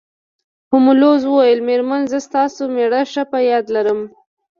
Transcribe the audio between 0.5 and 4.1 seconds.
هولمز وویل میرمن زه ستاسو میړه ښه په یاد لرم